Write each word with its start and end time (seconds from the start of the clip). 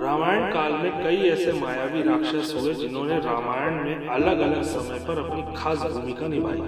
रामायण 0.00 0.52
काल 0.52 0.72
में 0.72 1.02
कई 1.04 1.28
ऐसे 1.28 1.52
मायावी 1.52 2.02
राक्षस 2.02 2.52
हुए 2.56 2.74
जिन्होंने 2.74 3.18
रामायण 3.20 3.74
में 3.84 4.08
अलग 4.08 4.40
अलग 4.40 4.62
समय 4.64 4.98
पर 5.08 5.18
अपनी 5.18 5.54
खास 5.56 5.82
भूमिका 5.92 6.28
निभाई। 6.28 6.60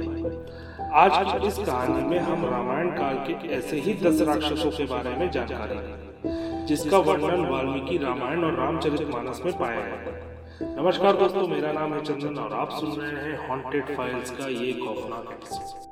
आज 1.03 1.45
इस 1.47 1.59
कहानी 1.59 2.03
में 2.09 2.19
हम 2.19 2.45
रामायण 2.47 2.91
काल 2.91 3.17
के 3.27 3.49
ऐसे 3.55 3.77
ही 3.81 3.95
दस 4.03 4.21
राक्षसों 4.29 4.71
के 4.71 4.85
बारे 4.85 5.15
में 5.17 5.31
जानकारी 5.31 6.67
जिसका 6.67 6.99
वर्णन 6.99 7.47
वाल्मीकि 7.47 7.97
रामायण 7.99 8.45
और 8.45 8.59
रामचरित 8.61 9.09
मानस 9.15 9.41
में 9.45 9.57
पाया 9.59 9.81
गया 9.81 10.31
नमस्कार 10.77 11.17
दोस्तों, 11.17 11.47
मेरा 11.49 11.73
नाम 11.73 11.95
है 11.95 12.03
चंदन 12.03 12.39
और 12.39 12.53
आप 12.57 12.71
सुन 12.71 12.93
रहे 13.01 13.23
हैं 13.23 13.49
हॉन्टेड 13.49 13.97
फाइल्स 13.97 14.31
का 14.31 14.49
ये 14.49 14.73
खौफनाक 14.75 15.33
एपिसोड 15.33 15.92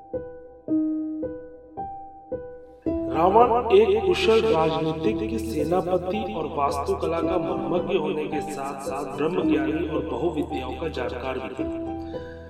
रावण 3.21 3.75
एक 3.77 4.05
कुशल 4.05 4.41
राजनीतिज्ञ 4.45 5.39
सेनापति 5.41 6.21
और 6.35 6.47
वास्तुकला 6.59 7.19
का 7.21 7.37
मर्मज्ञ 7.39 7.99
होने 7.99 8.25
के 8.25 8.41
साथ 8.43 8.81
साथ 8.81 9.17
ब्रह्म 9.17 9.43
ज्ञानी 9.51 9.89
और 9.89 10.07
बहुविद्याओं 10.07 10.77
का 10.77 10.89
जानकार 10.89 11.39
भी 11.39 11.51
था। 11.55 11.67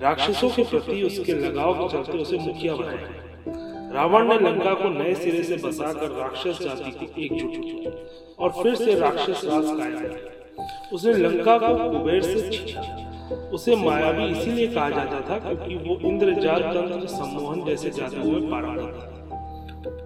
राक्षसों 0.03 0.49
के 0.49 0.63
प्रति 0.63 1.01
उसके 1.03 1.33
लगाव 1.33 1.73
के 1.73 1.87
चलते 1.93 2.17
उसे 2.17 2.37
मुखिया 2.37 2.75
बनाया 2.75 3.91
रावण 3.95 4.27
ने 4.29 4.39
लंका 4.39 4.73
को 4.73 4.89
नए 4.89 5.13
सिरे 5.15 5.43
से 5.43 5.57
बसाकर 5.67 6.17
राक्षस 6.21 6.63
जाति 6.63 6.91
को 6.91 7.05
एकजुट 7.21 7.53
किया 7.57 7.91
और 8.39 8.63
फिर 8.63 8.75
से 8.75 8.99
राक्षस 8.99 9.45
राज 9.45 9.65
कायम 9.77 9.99
किया। 9.99 10.89
उसने 10.93 11.13
लंका 11.19 11.57
को 11.57 11.75
कुबेर 11.81 12.21
से 12.23 12.49
छीना 12.49 13.49
उसे 13.53 13.75
मायावी 13.75 14.31
इसीलिए 14.31 14.67
कहा 14.67 14.89
जाता 14.89 15.19
था 15.29 15.39
क्योंकि 15.39 15.75
वो 15.87 15.99
इंद्रजाल 16.09 16.61
तंत्र 16.73 17.07
सम्मोहन 17.09 17.65
जैसे 17.65 17.89
जादुओं 17.91 18.31
में 18.31 18.49
पारंगत 18.51 18.99
था। 19.01 19.20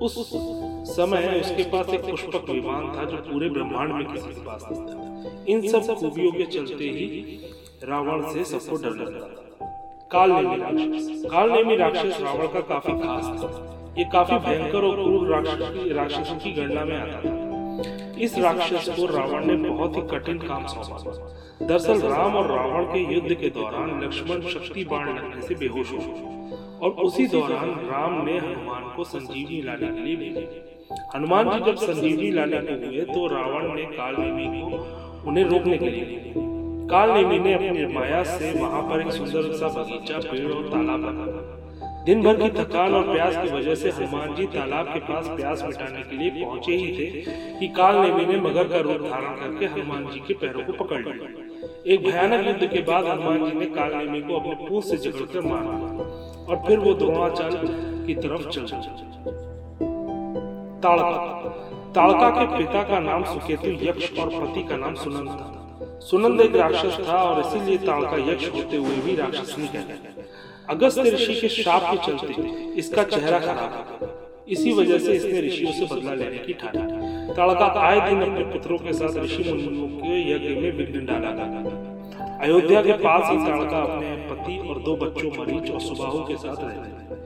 उस 0.02 0.16
समय 0.88 1.40
उसके 1.40 1.64
पास 1.72 1.90
एक 1.90 2.02
पुष्पक 2.02 2.50
विमान 2.50 2.92
था 2.96 3.04
जो 3.04 3.18
पूरे 3.24 3.50
ब्रह्मांड 3.50 3.94
में 3.94 4.06
किसी 4.06 4.30
के 4.30 4.42
पास 4.46 4.66
नहीं 4.72 4.82
था। 4.82 4.96
इन 5.48 5.68
सब 5.68 5.96
खूबियों 5.96 6.32
के 6.32 6.46
चलते 6.46 6.90
ही 6.90 7.08
रावण 7.84 8.22
से 8.34 8.44
सबको 8.44 8.78
डर 8.84 8.96
लगता 8.96 9.28
था 9.28 9.42
काल 10.12 10.32
नेमी 10.32 10.56
राक्षस। 10.58 11.26
काल 11.32 11.52
नेमी 11.52 11.76
राक्षस 11.76 12.22
रावण 12.22 12.48
का 12.48 12.60
काफ़ी 12.70 12.94
खास 13.00 13.26
था। 13.42 13.50
ये 13.98 14.04
काफ़ी 14.14 14.38
भयंकर 14.40 14.84
और 14.84 14.96
क्रूर 14.96 15.94
राक्षसों 15.96 16.36
की 16.36 16.52
गणना 16.52 16.86
में 16.86 16.98
आता 16.98 17.20
था। 17.22 17.34
इस 18.22 18.38
राक्षस 18.38 18.90
को 18.90 19.06
रावण 19.06 19.46
ने 19.46 19.56
बहुत 19.70 19.96
ही 19.96 20.02
कठिन 20.12 20.38
काम 20.38 20.66
सौंपा 20.68 20.98
दरअसल 21.62 22.02
राम 22.02 22.36
और 22.36 22.48
रावण 22.52 22.86
के 22.86 23.00
युद्ध 23.14 23.34
के 23.34 23.50
दौरान 23.50 24.04
लक्ष्मण 24.04 24.42
शक्ति 24.50 24.84
बाण 24.86 25.16
लगने 25.18 25.42
से 25.42 25.56
बेहोश 25.56 25.92
हो 25.92 26.00
और 26.82 26.92
उसी 27.04 27.28
दौरान 27.28 27.70
राम 27.86 28.14
ने 28.26 28.38
हनुमान 28.38 28.84
को 28.96 29.04
संजीवनी 29.04 29.62
लाने 29.62 29.88
के 29.88 30.02
लिए 30.02 30.16
भेजा। 30.16 30.96
हनुमान 31.16 31.50
जी 31.50 31.60
जब 31.66 31.76
संजीवनी 31.78 32.32
लाने 32.32 32.60
को 32.62 32.74
हुए 32.86 33.02
तो 33.06 33.28
रावण 33.28 33.74
ने 33.76 33.86
काल 33.92 34.16
नेमी 34.20 34.62
को 34.62 35.30
उन्हें 35.30 35.44
रोकने 35.44 35.78
के 35.78 35.90
लिए 35.90 36.34
काल 36.90 37.12
नेमी 37.12 37.40
ने 37.40 37.54
अपनी 37.54 37.86
माया 37.94 38.24
से 38.24 38.52
वहाँ 38.60 38.82
पर 38.82 39.02
एक 39.02 39.12
सुंदर 39.12 39.52
सा 39.54 39.68
बगीचा 39.78 40.20
पेड़ 40.32 40.52
और 40.52 40.68
तालाब 40.70 41.00
बना 41.00 41.52
दिन 42.06 42.22
भर 42.22 42.36
की 42.42 42.50
थकान 42.50 42.94
और 42.94 43.04
प्यास 43.04 43.36
की 43.36 43.56
वजह 43.56 43.76
से 43.76 43.90
हनुमान 43.92 44.36
जी 44.36 44.46
तालाब 44.48 44.94
के 44.94 45.00
पास 45.00 45.28
प्यास 45.28 45.64
मिटाने 45.64 46.02
के 46.02 46.18
लिए 46.18 46.46
पहुँचे 46.46 46.76
ही 46.76 46.92
थे 46.98 47.06
कि 47.60 47.68
काल 47.78 47.98
नेमी 47.98 48.26
ने 48.26 48.40
मगर 48.42 48.68
का 48.68 48.80
रूप 48.80 49.08
धारण 49.10 49.36
करके 49.36 49.66
हनुमान 49.66 50.06
जी 50.12 50.20
के 50.20 50.34
पैरों 50.34 50.66
को 50.66 50.74
पकड़ 50.84 51.02
लिया। 51.02 51.30
एक 51.94 52.04
भयानक 52.04 52.48
युद्ध 52.48 52.74
के 52.74 52.82
बाद 52.82 53.06
हनुमान 53.06 53.46
जी 53.46 53.58
ने 53.60 53.66
काल 53.76 53.96
नेमी 53.96 54.22
को 54.22 54.40
अपने 54.40 54.68
पूछ 54.70 54.86
से 54.86 54.98
जकड़कर 54.98 55.42
मार 55.42 55.64
दिया। 55.64 56.25
और 56.50 56.64
फिर 56.68 56.80
वो 56.80 56.94
द्रोणाचार्य 56.94 57.58
की 58.08 58.16
तरफ़ 58.16 58.50
चल 58.50 58.66
ताड़का 60.82 61.12
ताड़का 61.96 62.30
के 62.32 62.58
पिता 62.58 62.84
का 62.84 63.00
नाम 63.00 63.24
सुकेतु 63.24 63.70
यक्ष 63.86 64.20
और 64.20 64.30
पति 64.30 64.64
का 64.64 64.78
नाम 64.78 64.96
सुनंद 64.96 65.30
था। 65.30 66.00
सुनंद 66.00 66.42
एक 66.42 66.56
राक्षस 66.56 66.98
था 67.10 67.22
और 67.24 67.40
इसीलिए 67.46 67.78
ताड़का 67.78 68.18
यक्ष 68.32 68.50
होते 68.50 68.78
हुए 68.78 68.96
भी 68.96 69.16
राक्षस 69.16 69.56
नहीं 69.60 69.68
कहते 69.68 70.24
अगस्त 70.70 71.00
ऋषि 71.00 71.40
के 71.42 71.50
शाप 71.50 71.84
के 71.92 71.98
चलते 72.06 72.52
इसका 72.80 73.04
चेहरा 73.04 73.40
खराब 73.40 74.46
इसी 74.50 74.72
वजह 74.72 74.98
से 74.98 75.14
इसने 75.14 75.42
ऋषियों 75.42 75.72
से 75.72 75.86
बदला 75.86 76.14
लेने 76.14 76.38
की 76.38 76.54
ठानी 76.54 77.34
ताड़का 77.34 77.66
आए 77.82 78.10
दिन 78.10 78.22
अपने 78.22 78.46
पुत्रों 78.46 78.78
के 78.78 78.94
साथ 78.94 79.18
ऋषि 79.24 79.44
मुनियों 79.50 79.88
के 79.98 80.22
यज्ञ 80.32 80.62
में 80.62 80.72
विघ्न 80.78 81.06
डाला 81.06 81.32
अयोध्या 82.38 82.82
के 82.82 82.94
पास 83.04 83.32
ही 83.32 83.38
ताड़का 83.38 83.78
अपने 83.78 84.16
पति 84.30 84.58
और 84.70 84.82
दो 84.84 84.96
बच्चों 85.06 85.32
मरीच 85.38 85.72
और 85.72 85.80
सुबाहु 85.82 86.24
के 86.28 86.36
साथ 86.38 86.64
रहते 86.64 87.24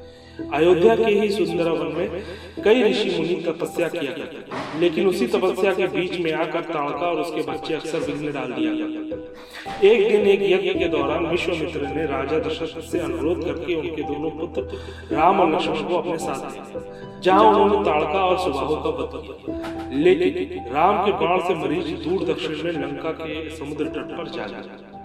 अयोध्या 0.55 0.95
के 0.95 1.11
ही 1.11 1.29
सुंदर 1.29 1.69
वन 1.69 1.87
में 1.95 2.21
कई 2.65 2.83
ऋषि 2.83 3.09
मुनि 3.15 3.35
तपस्या 3.47 3.87
किया 3.87 4.11
करते 4.11 4.79
लेकिन 4.79 5.07
उसी 5.07 5.27
तपस्या 5.27 5.73
के 5.73 5.87
बीच 5.95 6.17
में 6.19 6.31
आकर 6.33 6.61
ताड़का 6.69 7.07
और 7.07 7.19
उसके 7.21 7.41
बच्चे 7.51 7.73
अक्सर 7.73 7.99
विघ्न 8.05 8.31
डाल 8.33 8.51
दिया 8.53 8.71
करते 8.75 9.87
एक 9.87 10.07
दिन 10.11 10.27
एक 10.27 10.41
यज्ञ 10.51 10.73
के 10.79 10.87
दौरान 10.89 11.25
विश्वमित्र 11.27 11.87
ने 11.95 12.05
राजा 12.11 12.39
दशरथ 12.47 12.89
से 12.91 12.99
अनुरोध 12.99 13.43
करके 13.45 13.75
उनके 13.75 14.03
दोनों 14.03 14.29
पुत्र 14.39 15.15
राम 15.15 15.39
और 15.39 15.53
लक्ष्मण 15.55 15.83
को 15.89 15.97
अपने 15.97 16.17
साथ 16.17 16.49
दिया 16.51 17.19
जहाँ 17.23 17.43
उन्होंने 17.49 17.83
ताड़का 17.85 18.25
और 18.25 18.37
सुबाहु 18.39 18.75
का 18.83 18.89
वध 18.99 19.17
किया। 19.25 19.89
लेकिन 19.99 20.71
राम 20.73 21.05
के 21.05 21.11
बाण 21.25 21.39
से 21.47 21.55
मरीच 21.55 21.87
दूर 22.05 22.25
दक्षिण 22.33 22.63
में 22.63 22.71
लंका 22.81 23.11
के 23.21 23.49
समुद्र 23.57 23.85
तट 23.97 24.17
पर 24.17 24.29
जा 24.37 24.47
गया 24.47 24.97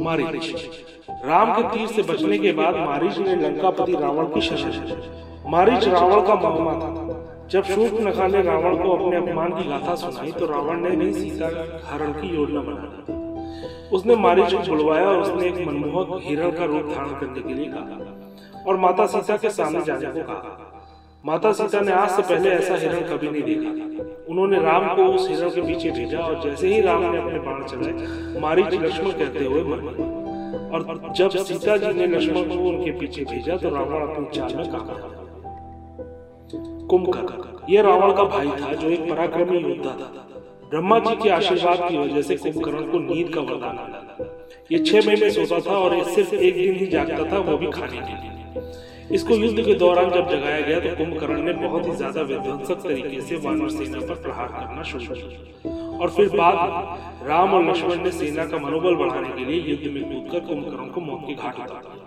मारीच 0.00 0.54
राम 1.26 1.52
के 1.54 1.62
तीर 1.68 1.88
से 1.88 2.02
बचने 2.02 2.38
के 2.38 2.52
बाद 2.52 2.76
मारीच 2.78 3.18
ने 3.18 3.34
लंकापति 3.36 3.92
रावण 3.92 4.26
की 4.26 4.40
शरण 4.40 5.50
मारीच 5.50 5.88
रावण 5.88 6.26
का 6.26 6.34
मामा 6.34 6.72
था। 6.74 6.88
जब 7.50 7.64
शूट 7.64 8.00
नखा 8.00 8.26
ने 8.26 8.42
रावण 8.42 8.76
को 8.76 8.90
अपने 8.90 9.16
अपमान 9.16 9.52
की 9.52 9.68
गाथा 9.68 9.94
सुनाई 9.94 10.32
तो 10.32 10.46
रावण 10.46 10.80
ने 10.80 10.90
भी 10.96 11.12
सीता 11.12 11.46
हरण 11.84 12.12
की 12.12 12.34
योजना 12.34 12.60
बना 12.60 12.84
दी। 12.86 13.18
उसने 13.96 14.16
मारीच 14.16 14.52
को 14.52 14.58
बुलवाया 14.68 15.06
और 15.06 15.20
उसने 15.20 15.48
एक 15.48 15.66
मनमोहक 15.66 16.20
हिरण 16.24 16.50
का 16.50 16.64
रूप 16.64 16.86
धारण 16.88 17.14
करने 17.20 17.40
के 17.42 17.54
लिए 17.54 17.66
कहा 17.66 18.64
और 18.66 18.76
माता 18.78 19.06
सीता 19.06 19.36
के 19.36 19.50
सामने 19.50 19.84
जाने 19.84 20.06
को 20.06 20.22
कहा। 20.22 20.56
माता 21.24 21.52
सीता 21.52 21.80
ने 21.80 21.92
आज 21.92 22.10
से 22.10 22.22
पहले 22.24 22.50
ऐसा 22.50 22.74
हिरण 22.76 23.08
कभी 23.08 23.30
नहीं 23.30 23.42
देखा। 23.42 23.89
उन्होंने 24.30 24.58
राम 24.60 24.84
को 24.96 25.04
उस 25.12 25.28
हिरण 25.28 25.50
के 25.50 25.62
पीछे 25.62 25.90
भेजा 25.90 26.18
और 26.18 26.42
जैसे 26.42 26.68
ही 26.68 26.80
राम 26.80 27.02
ने 27.04 27.18
अपने 27.18 27.38
बाण 27.40 27.62
चलाए 27.64 28.40
मारीच 28.40 28.74
लक्ष्मण 28.74 29.10
कहते 29.12 29.44
हुए 29.44 29.62
मर 29.64 29.80
गए। 29.86 30.04
और 30.70 31.12
जब 31.16 31.30
सीता 31.44 31.76
जी 31.76 31.92
ने 31.92 32.06
लक्ष्मण 32.06 32.48
को 32.48 32.58
उनके 32.68 32.90
पीछे 32.98 33.24
भेजा 33.24 33.56
तो 33.56 33.74
रावण 33.74 34.00
अपनी 34.02 34.26
चाल 34.36 34.54
में 34.56 34.70
काका 34.70 34.94
कुंभकर्ण 36.90 37.72
ये 37.72 37.82
रावण 37.82 38.12
का 38.12 38.24
भाई 38.26 38.50
था 38.60 38.72
जो 38.74 38.88
एक 38.90 39.08
पराक्रमी 39.10 39.58
योद्धा 39.58 39.90
था। 39.90 40.26
ब्रह्मा 40.70 40.98
जी 40.98 41.14
के 41.22 41.28
आशीर्वाद 41.30 41.78
की 41.88 41.98
वजह 41.98 42.22
से 42.22 42.36
कुंभकर्ण 42.36 42.90
को 42.90 42.98
नींद 43.00 43.34
का 43.34 43.40
वरदान 43.42 43.76
मिला। 43.76 44.26
ये 44.72 44.78
छह 44.80 45.06
महीने 45.06 45.30
सोता 45.30 45.58
था 45.60 45.76
और 45.78 46.02
सिर्फ़ 46.04 46.34
एक 46.34 46.54
दिन 46.54 46.74
ही 46.76 46.86
जागता 46.86 47.24
था 47.32 47.38
वो 47.40 47.56
भी 47.58 47.70
खाने 47.70 47.98
के 47.98 48.14
लिए। 48.14 48.34
इसको 49.10 49.34
युद्ध 49.34 49.64
के 49.64 49.74
दौरान 49.74 50.10
जब 50.10 50.28
जगाया 50.30 50.60
गया 50.60 50.80
तो 50.80 50.96
कुंभकर्ण 50.96 51.42
ने 51.42 51.52
बहुत 51.60 51.86
ही 51.86 51.92
ज़्यादा 51.92 52.22
विध्वंसक 52.24 52.82
तरीके 52.82 53.20
से 53.20 53.36
वानर 53.46 53.70
सेना 53.70 54.00
पर 54.08 54.22
प्रहार 54.22 54.48
करना 54.50 54.82
शुरू 54.82 55.14
किया। 55.14 55.98
और 55.98 56.10
फिर 56.10 56.28
बाद 56.30 57.26
राम 57.28 57.54
और 57.54 57.68
लक्ष्मण 57.68 58.02
ने 58.04 58.10
सेना 58.12 58.44
का 58.46 58.58
मनोबल 58.58 58.94
बढ़ाने 58.96 59.30
के 59.30 59.44
लिए 59.44 59.60
युद्ध 59.62 59.94
में 59.94 60.02
कूदकर 60.04 60.46
कुंभकर्ण 60.46 60.88
को 60.90 61.00
मौत 61.00 61.24
के 61.26 61.34
घाट 61.34 61.58
उतारा 61.60 61.98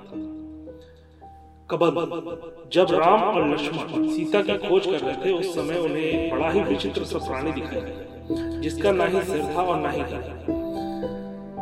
कबद 1.69 2.69
जब 2.73 2.87
राम 2.93 3.21
और 3.23 3.49
लक्ष्मण 3.49 4.07
सीता 4.09 4.41
की 4.41 4.57
खोज 4.59 4.85
कर 4.85 4.99
रहे 4.99 5.15
थे, 5.15 5.31
उस 5.31 5.53
समय 5.55 5.77
उन्हें 5.79 6.29
बड़ा 6.31 6.49
ही 6.51 6.61
विचित्र 6.63 7.03
सा 7.03 7.19
प्राणी 7.19 7.51
दिखाई 7.51 7.81
दिया, 7.81 8.59
जिसका 8.61 8.91
ना 8.93 9.05
ही 9.05 9.21
सिर 9.23 9.43
था 9.55 9.61
और 9.63 9.79
ना 9.81 9.89
ही 9.89 10.03
था 10.03 10.19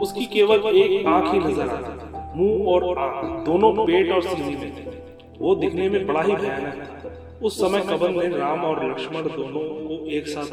उसकी 0.02 0.26
केवल 0.28 0.76
एक 0.76 1.06
आँख 1.08 1.34
ही 1.34 1.40
नज़र 1.40 1.70
आती 1.70 1.94
मुँह 2.38 2.72
और 2.74 2.98
आँख, 3.00 3.46
दोनों 3.46 3.72
पेट 3.78 4.12
और 4.12 4.22
सीने 4.24 4.56
में 4.56 4.72
थे। 4.78 4.90
वो 5.42 5.56
दिखने 5.56 5.90
में 5.90 6.06
बड़ा 6.08 6.22
ही 6.22 6.36
भयानक 6.36 6.76
था। 6.76 7.40
उस 7.44 7.60
समय 7.60 7.82
कबन 7.82 8.12
ने 8.18 8.28
राम 8.38 8.64
और 8.66 8.90
लक्ष्मण 8.90 9.24
दोनों 9.30 9.62
को 9.78 10.06
एक 10.10 10.28
साथ 10.28 10.52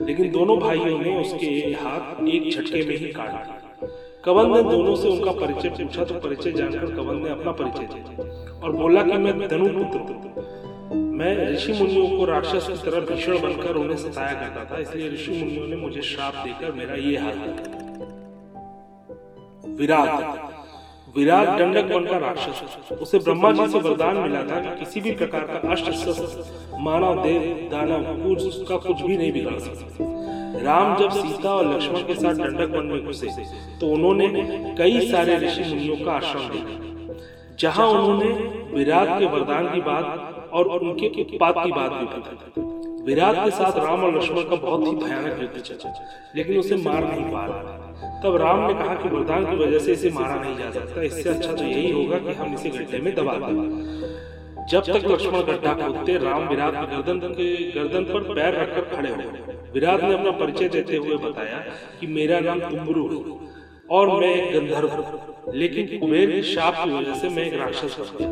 लेकिन 0.00 0.30
दोनों 0.32 0.58
भाइयों 0.58 0.98
ने 0.98 1.20
उसके 1.20 1.46
हाथ 1.80 2.22
एक 2.26 2.50
झटके 2.50 2.84
में 2.88 2.96
ही 2.96 3.08
काट 3.12 3.30
दिया। 3.30 3.88
कवन 4.24 4.50
ने 4.50 4.62
दोनों 4.62 4.94
से 4.96 5.08
उनका 5.08 5.32
परिचय 5.40 5.68
पूछा 5.70 6.04
तो 6.04 6.14
परिचय 6.20 6.52
जानकर 6.52 6.94
कवन 6.96 7.16
ने 7.16 7.30
अपना 7.30 7.52
परिचय 7.52 7.86
दिया 7.86 8.60
और 8.60 8.72
बोला 8.72 9.02
कि 9.02 9.18
मैं 9.18 9.32
धनु 9.48 9.68
पुत्र 9.74 10.46
मैं 11.18 11.32
ऋषि 11.46 11.72
मुनियों 11.72 12.18
को 12.18 12.24
राक्षस 12.24 12.66
की 12.68 12.76
तरह 12.80 13.00
भीषण 13.06 13.40
बनकर 13.40 13.76
उन्हें 13.76 13.96
सताया 13.96 14.34
करता 14.34 14.64
था, 14.64 14.78
इसलिए 14.80 15.08
ऋषि 15.10 15.30
मुनियों 15.32 15.66
ने 15.68 15.76
मुझे 15.76 16.02
श्राप 16.02 16.34
देकर 16.44 16.72
मेरा 16.72 16.94
ये 16.96 17.16
हाल 17.16 17.38
किया 17.38 17.56
विराट 19.78 20.57
विराट 21.14 21.48
दंडक 21.58 21.92
बनकर 21.94 22.20
राक्षस। 22.20 22.92
उसे 22.92 23.18
ब्रह्मा 23.18 23.50
जी 23.52 23.66
से 23.68 23.78
वरदान 23.80 24.16
मिला 24.18 24.42
था 24.44 24.60
कि 24.60 24.78
किसी 24.78 25.00
भी 25.00 25.10
प्रकार 25.12 25.46
का 25.46 25.70
अष्ट 25.72 25.86
मानव 26.80 27.22
देव 27.22 27.68
दानव 27.70 28.04
कुछ 28.22 28.68
का 28.68 28.76
कुछ 28.78 29.02
भी 29.02 29.16
नहीं 29.16 29.32
बिगाड़ 29.32 29.58
सकता। 29.58 30.16
राम 30.62 30.96
जब 30.98 31.10
सीता 31.12 31.54
और 31.54 31.66
लक्ष्मण 31.66 32.02
के 32.02 32.14
साथ 32.14 32.34
दंडक 32.36 32.76
वन 32.76 32.86
में 32.86 33.04
घुसे 33.04 33.28
तो 33.80 33.90
उन्होंने 33.92 34.28
कई 34.78 35.10
सारे 35.10 35.36
ऋषि 35.38 35.64
मुनियों 35.64 35.96
का 36.04 36.12
आश्रम 36.12 36.48
देखा 36.48 36.76
जहाँ 37.60 37.88
उन्होंने 37.88 38.32
विराट 38.74 39.18
के 39.18 39.26
वरदान 39.28 39.72
की 39.74 39.80
बात 39.82 40.50
और 40.52 40.66
उनके 40.68 41.08
उत्पाद 41.22 41.54
की 41.58 41.70
बात 41.72 41.92
भी 41.92 42.06
बताई। 42.06 42.67
विराट 43.08 43.36
के 43.36 43.50
साथ 43.52 43.78
राम 43.78 44.04
और 44.04 44.16
लक्ष्मण 44.16 44.48
का 44.48 44.56
बहुत 44.62 44.86
ही 44.86 44.94
भयानक 44.96 45.42
युद्ध 45.42 45.60
चला 45.60 45.92
लेकिन 46.36 46.58
उसे 46.58 46.76
मार 46.78 47.04
नहीं 47.04 47.30
पा 47.32 47.44
रहा 47.46 47.76
तब 48.22 48.36
राम 48.36 48.66
ने 48.66 48.74
कहा 48.74 48.94
कि 48.94 49.08
वरदान 49.08 49.44
की 49.46 49.56
वजह 49.56 49.78
से 49.78 49.92
इसे 49.92 50.10
मारा 50.12 50.34
नहीं 50.34 50.56
जा 50.58 50.70
सकता, 50.70 51.02
इससे 51.02 51.28
अच्छा 51.30 51.52
तो 51.52 51.64
यही 51.64 51.90
होगा 51.92 52.18
कि 52.18 52.32
हम 52.34 52.54
इसे 52.54 52.70
गड्ढे 52.70 52.98
में 52.98 53.14
दबा 53.14 53.34
दें। 53.36 54.66
जब 54.70 54.82
तक 54.84 55.06
लक्ष्मण 55.06 55.42
गड्ढा 55.42 55.72
खोदते, 55.74 56.16
राम 56.18 56.48
विराट 56.48 56.74
के 56.74 56.96
गर्दन 56.96 57.18
के 57.30 57.46
गर्दन 57.72 58.04
पर 58.04 58.22
पैर 58.30 58.60
रखकर 58.60 58.84
खड़े 58.94 59.10
हो 59.10 59.30
विराट 59.74 60.02
ने 60.02 60.12
अपना 60.14 60.30
परिचय 60.38 60.68
देते 60.68 60.96
हुए 60.96 61.16
बताया 61.24 61.58
कि 62.00 62.06
मेरा 62.08 62.40
नाम 62.40 62.60
तुम्बरू 62.60 63.04
है 63.08 63.18
और 63.90 64.10
मैं 64.20 64.34
एक 64.34 64.52
गंधर्व 64.54 64.88
हूँ, 64.90 65.54
लेकिन 65.54 65.98
कुबेर 65.98 66.30
की 66.30 66.42
शाप 66.54 66.74
की 66.74 66.90
वजह 66.90 67.14
से 67.14 67.28
मैं 67.30 67.44
एक 67.44 67.60
राक्षस 67.60 68.12
गया 68.12 68.30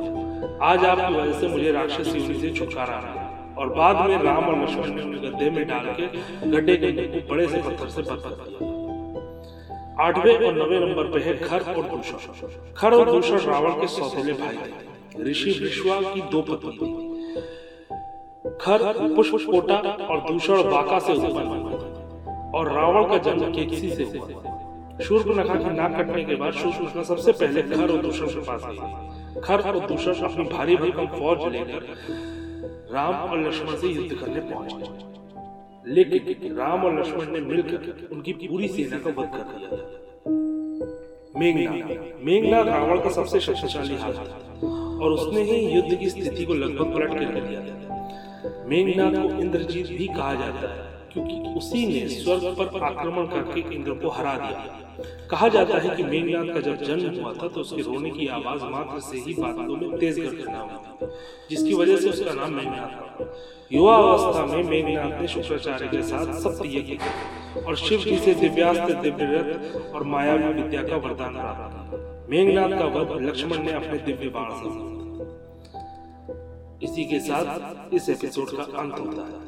आज 0.63 0.85
आपकी 0.87 1.15
वजह 1.15 1.41
से 1.41 1.49
मुझे 1.49 1.73
राक्षस 1.73 2.15
योनि 2.17 2.41
से 2.41 2.51
छुटकारा 2.59 3.01
मिला। 3.01 3.26
और 3.59 3.69
बाद 3.75 3.97
में 4.09 4.17
राम 4.23 4.45
और 4.45 4.63
लक्ष्मण 4.63 4.95
ने 4.95 5.03
उन्हें 5.03 5.23
गड्ढे 5.23 5.51
में 5.51 5.65
डाल 5.69 5.87
के 5.99 6.07
गड्ढे 6.51 6.77
के 6.77 7.21
बड़े 7.29 7.47
से 7.49 7.59
पत्थर 7.63 7.89
से 7.89 8.03
बदल 8.03 8.17
दिया 8.17 8.75
आठवें 10.05 10.35
और 10.37 10.55
नवे 10.55 10.79
नंबर 10.81 11.05
पे 11.13 11.21
है 11.21 11.37
खर 11.39 11.61
और 11.73 11.85
दूषण। 11.91 12.75
खर 12.77 12.95
और 12.95 13.11
दूषण 13.11 13.39
रावण 13.41 13.73
के 13.73 13.87
सौतेले 13.87 14.33
भाई 14.33 14.57
थे। 14.57 15.31
ऋषि 15.31 15.51
विश्वा 15.63 16.01
की 16.03 16.21
दो 16.21 16.43
पत्नी। 16.43 16.71
थी 16.73 16.89
खर 18.61 19.15
पुष्प 19.17 19.47
कोटा 19.47 19.77
और 20.11 20.21
दूषण 20.21 20.63
बाका 20.71 20.99
से 20.99 21.13
उत्पन्न 21.13 21.47
हुआ 21.47 22.51
और 22.59 22.73
रावण 22.73 23.09
का 23.11 23.19
जन्म 23.19 23.53
केकसी 23.53 23.91
से 23.91 24.05
हुआ। 24.05 25.01
शूर्प 25.05 25.27
नखा 25.39 25.55
की 25.55 25.71
नाक 25.71 25.97
कटने 25.97 26.25
के 26.25 26.35
बाद 26.35 26.53
शूर्पनखा 26.53 27.03
सबसे 27.03 27.33
पहले 27.33 27.63
खर 27.63 27.91
और 27.91 28.01
दूषण 28.03 28.27
के 28.27 28.41
पास 28.41 28.63
गई 28.67 29.41
खर 29.41 29.59
और 29.61 29.87
दूषण 29.87 30.13
अपनी 30.29 30.45
भारी 30.45 30.77
भरकम 30.77 31.07
फौज 31.07 31.53
लेकर 31.53 31.81
राम 32.93 33.15
और 33.15 33.37
लक्ष्मण 33.47 33.77
से 33.77 33.89
युद्ध 33.89 34.13
करने 34.15 34.41
पहुँचे 34.41 34.77
लेकिन 35.87 36.57
राम 36.57 36.85
और 36.85 36.99
लक्ष्मण 36.99 37.27
ने 37.33 37.41
मिलकर 37.41 38.09
उनकी 38.13 38.33
पूरी 38.33 38.69
सेना 38.69 38.99
का 38.99 39.11
वध 39.11 39.29
कर 39.35 39.45
दिया। 39.51 39.69
रावण 42.63 43.01
का 43.01 43.11
सबसे 43.11 43.41
शक्तिशाली 43.41 43.97
हाथ 43.97 44.13
था 44.13 44.37
और 45.03 45.13
उसने 45.13 45.43
ही 45.43 45.57
युद्ध 45.67 45.93
की 45.95 46.11
स्थिति 46.11 46.45
को 46.45 46.55
लगभग 46.55 46.87
पलट 46.95 47.11
कर 47.11 47.41
दिया। 47.41 47.61
था 47.61 47.75
मेघनाथ 48.69 49.15
को 49.23 49.29
इंद्रजीत 49.43 49.87
भी 49.89 50.07
कहा 50.09 50.35
जाता 50.35 50.73
है, 50.73 50.81
क्योंकि 51.13 51.37
उसी 51.57 51.87
ने 51.87 52.01
स्वर्ग 52.09 52.45
पर 52.59 52.83
आक्रमण 52.85 53.27
करके 53.27 53.61
इंद्र 53.75 53.93
को 53.95 54.09
हरा 54.09 54.35
दिया। 54.39 54.61
कहा 55.31 55.49
जाता 55.49 55.79
है 55.79 55.89
कि 55.97 56.03
मेघनाथ 56.05 56.55
का 56.55 56.61
जब 56.61 56.77
जन्म 56.83 57.21
हुआ 57.21 57.33
था 57.33 57.47
तो 57.49 57.61
उसके 57.61 57.83
रोने 57.83 58.11
की 58.11 58.27
आवाज़ 58.39 58.63
मात्र 58.73 59.01
से 59.01 59.17
ही 59.19 59.33
बादलों 59.35 59.77
में 59.77 59.99
तेज 59.99 60.15
कर 60.19 60.33
देना 60.33 60.59
हुआ 60.59 60.86
जिसकी 61.51 61.75
वजह 61.75 61.97
से 61.97 62.09
उसका 62.11 62.33
नाम 62.35 62.55
मेघनाथ 62.55 62.91
था। 62.91 63.35
युवा 63.73 63.95
अवस्था 63.97 64.45
में 64.47 64.63
मेघनाथ 64.65 65.21
ने 65.21 65.29
शुक्राचार्य 65.29 65.87
के 65.87 66.03
साथ 66.03 66.33
सत्य 66.41 66.69
यज्ञ 66.69 66.95
किया 66.95 67.65
और 67.67 67.77
शिव 67.77 68.01
जी 68.01 68.19
से 68.19 68.35
दिव्यास्त्र 68.35 68.95
दिव्य 69.03 69.27
रथ 69.29 69.95
और 69.95 70.03
मायावी 70.05 70.53
विद्या 70.53 70.83
का 70.83 70.97
वरदान 70.99 71.33
प्राप्त 71.33 71.91
किया। 71.91 72.27
मेघनाथ 72.31 72.79
का 72.79 72.87
वध 72.95 73.11
लक्ष्मण 73.23 73.63
ने 73.65 73.73
अपने 73.73 73.99
दिव्य 74.07 74.29
बाण 74.37 74.51
से 74.61 74.69
इसी 76.87 77.05
के 77.05 77.19
साथ 77.21 77.95
इस 77.95 78.09
एपिसोड 78.11 78.57
का 78.57 78.63
अंत 78.81 78.99
होता 78.99 79.23
है। 79.23 79.45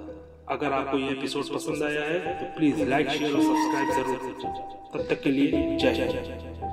अगर 0.48 0.72
आपको 0.72 0.98
ये 0.98 1.10
एपिसोड 1.10 1.54
पसंद 1.54 1.82
आया 1.82 2.04
है 2.04 2.18
तो 2.34 2.44
प्लीज़ 2.56 2.82
लाइक 2.88 3.10
शेयर 3.10 3.32
और 3.32 3.42
सब्सक्राइब 3.42 3.88
ज़रूर 3.94 4.18
कीजिए। 4.22 4.52
तब 4.94 5.06
तक 5.10 5.22
के 5.22 5.30
लिए 5.30 5.50
जय 5.50 5.92
जय 5.92 6.06
जय 6.06 6.67